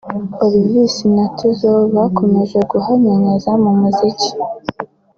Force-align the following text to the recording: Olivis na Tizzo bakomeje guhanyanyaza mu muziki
Olivis 0.43 0.95
na 1.15 1.25
Tizzo 1.37 1.73
bakomeje 1.95 2.59
guhanyanyaza 2.71 3.51
mu 3.63 3.71
muziki 3.79 4.29